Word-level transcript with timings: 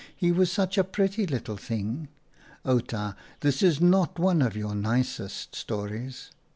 He 0.15 0.31
was 0.31 0.51
such 0.51 0.79
a 0.79 0.83
pretty 0.83 1.27
little 1.27 1.57
thing. 1.57 2.07
Outa, 2.65 3.15
this 3.41 3.61
is 3.61 3.79
not 3.79 4.17
one 4.17 4.41
of 4.41 4.57
your 4.57 4.73
nicest 4.73 5.55
stories." 5.55 6.31